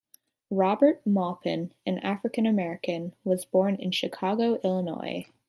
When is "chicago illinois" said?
3.91-5.27